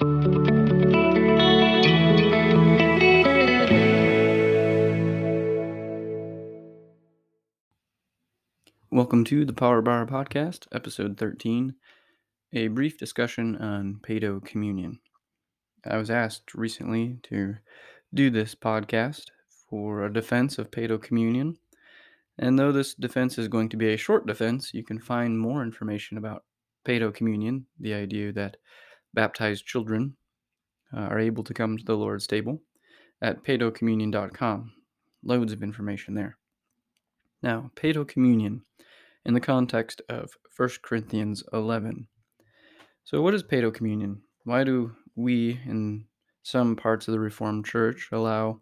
[0.00, 0.44] Welcome
[9.24, 11.74] to the Power Bar Podcast, episode 13,
[12.54, 15.00] a brief discussion on Paedo Communion.
[15.84, 17.56] I was asked recently to
[18.14, 19.24] do this podcast
[19.68, 21.58] for a defense of Paedo Communion,
[22.38, 25.62] and though this defense is going to be a short defense, you can find more
[25.62, 26.44] information about
[26.86, 28.56] Paedo Communion, the idea that
[29.14, 30.16] baptized children
[30.94, 32.62] uh, are able to come to the Lord's table,
[33.22, 34.72] at paedocommunion.com.
[35.22, 36.38] Loads of information there.
[37.42, 38.62] Now, Paedo Communion
[39.24, 42.06] in the context of 1 Corinthians 11.
[43.04, 44.22] So, what is Paedo Communion?
[44.44, 46.06] Why do we, in
[46.42, 48.60] some parts of the Reformed Church, allow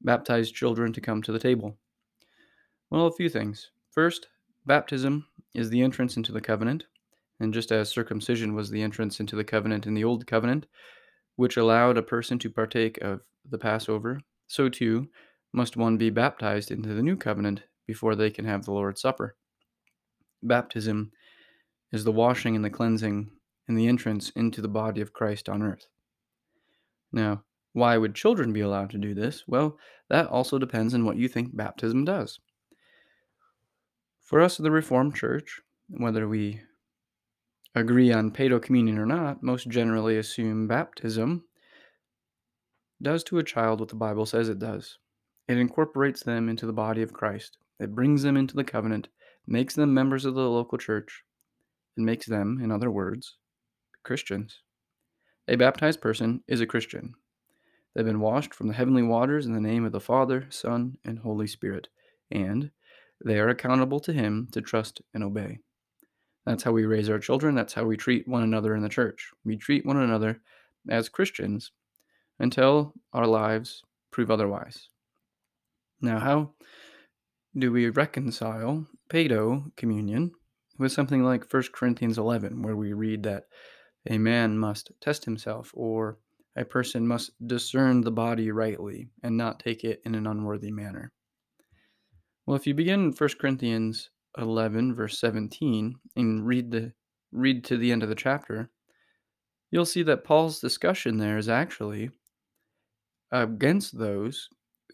[0.00, 1.78] baptized children to come to the table?
[2.90, 3.70] Well, a few things.
[3.90, 4.28] First,
[4.66, 6.86] baptism is the entrance into the covenant,
[7.42, 10.66] and just as circumcision was the entrance into the covenant in the Old Covenant,
[11.34, 13.20] which allowed a person to partake of
[13.50, 15.08] the Passover, so too
[15.52, 19.34] must one be baptized into the New Covenant before they can have the Lord's Supper.
[20.44, 21.10] Baptism
[21.90, 23.28] is the washing and the cleansing
[23.66, 25.88] and the entrance into the body of Christ on earth.
[27.12, 29.42] Now, why would children be allowed to do this?
[29.48, 32.38] Well, that also depends on what you think baptism does.
[34.20, 36.60] For us in the Reformed Church, whether we
[37.74, 41.44] agree on Paedo communion or not, most generally assume baptism
[43.00, 44.98] does to a child what the Bible says it does.
[45.48, 47.58] It incorporates them into the body of Christ.
[47.80, 49.08] It brings them into the covenant
[49.46, 51.24] makes them members of the local church,
[51.96, 53.36] and makes them, in other words,
[54.02, 54.60] Christians.
[55.48, 57.14] A baptized person is a Christian.
[57.94, 61.18] They've been washed from the heavenly waters in the name of the Father, Son, and
[61.18, 61.88] Holy Spirit,
[62.30, 62.70] and
[63.24, 65.58] they are accountable to Him to trust and obey.
[66.44, 67.54] That's how we raise our children.
[67.54, 69.30] That's how we treat one another in the church.
[69.44, 70.40] We treat one another
[70.88, 71.70] as Christians
[72.38, 74.88] until our lives prove otherwise.
[76.00, 76.54] Now, how
[77.56, 80.32] do we reconcile Paedo communion
[80.78, 83.44] with something like 1 Corinthians 11, where we read that
[84.08, 86.18] a man must test himself or
[86.56, 91.12] a person must discern the body rightly and not take it in an unworthy manner?
[92.46, 96.92] Well, if you begin in 1 Corinthians 11, verse 17, and read, the,
[97.30, 98.70] read to the end of the chapter,
[99.70, 102.10] you'll see that Paul's discussion there is actually
[103.30, 104.48] against those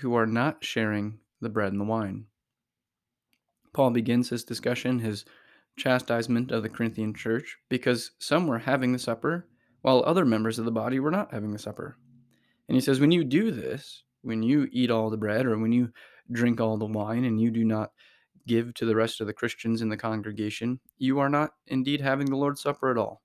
[0.00, 2.26] who are not sharing the bread and the wine.
[3.72, 5.24] Paul begins his discussion, his
[5.76, 9.46] chastisement of the Corinthian church, because some were having the supper
[9.82, 11.96] while other members of the body were not having the supper.
[12.68, 15.72] And he says, when you do this, when you eat all the bread or when
[15.72, 15.92] you
[16.30, 17.90] drink all the wine and you do not
[18.46, 22.26] give to the rest of the Christians in the congregation, you are not indeed having
[22.26, 23.22] the Lord's Supper at all.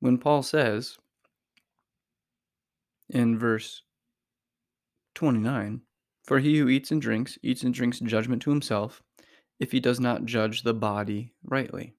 [0.00, 0.96] When Paul says
[3.10, 3.82] in verse
[5.14, 5.82] 29,
[6.24, 9.02] for he who eats and drinks, eats and drinks judgment to himself,
[9.58, 11.94] if he does not judge the body rightly.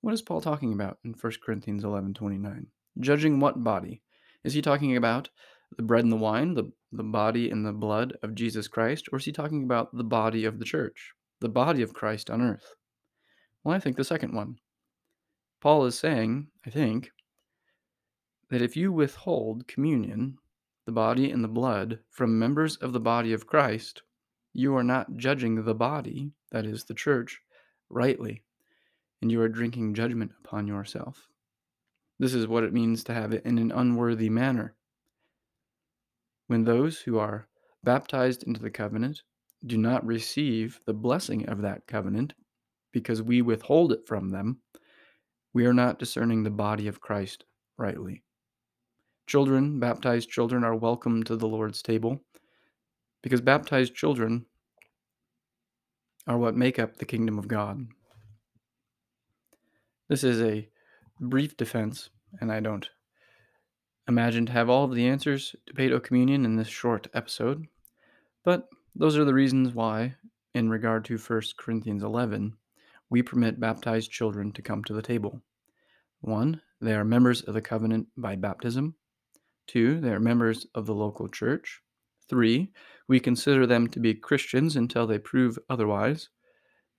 [0.00, 2.66] What is Paul talking about in 1 Corinthians 11 29?
[3.00, 4.02] Judging what body?
[4.42, 5.28] Is he talking about
[5.76, 9.18] the bread and the wine, the, the body and the blood of Jesus Christ, or
[9.18, 12.74] is he talking about the body of the church, the body of Christ on earth?
[13.64, 14.56] Well, I think the second one.
[15.60, 17.12] Paul is saying, I think,
[18.50, 20.36] that if you withhold communion
[20.84, 24.02] the body and the blood from members of the body of Christ,
[24.52, 27.40] you are not judging the body, that is, the church,
[27.88, 28.42] rightly,
[29.22, 31.28] and you are drinking judgment upon yourself.
[32.18, 34.74] This is what it means to have it in an unworthy manner.
[36.46, 37.48] When those who are
[37.84, 39.22] baptized into the covenant
[39.64, 42.34] do not receive the blessing of that covenant
[42.92, 44.60] because we withhold it from them,
[45.54, 47.44] we are not discerning the body of Christ
[47.76, 48.22] rightly.
[49.26, 52.20] Children, baptized children, are welcome to the Lord's table
[53.22, 54.46] because baptized children
[56.26, 57.86] are what make up the kingdom of God.
[60.08, 60.68] This is a
[61.20, 62.88] brief defense, and I don't
[64.08, 67.66] imagine to have all of the answers to Paedo Communion in this short episode,
[68.44, 70.14] but those are the reasons why,
[70.54, 72.54] in regard to 1 Corinthians 11,
[73.10, 75.40] we permit baptized children to come to the table.
[76.20, 78.94] One, they are members of the covenant by baptism.
[79.66, 81.80] Two, they are members of the local church.
[82.28, 82.72] Three,
[83.08, 86.28] we consider them to be Christians until they prove otherwise.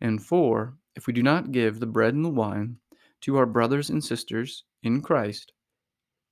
[0.01, 2.77] And four, if we do not give the bread and the wine
[3.21, 5.53] to our brothers and sisters in Christ,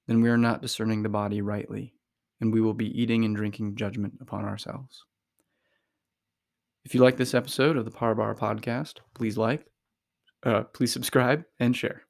[0.08, 1.94] then we are not discerning the body rightly,
[2.40, 5.06] and we will be eating and drinking judgment upon ourselves.
[6.84, 9.66] If you like this episode of the Power Bar podcast, please like,
[10.44, 12.04] uh, please subscribe, and share.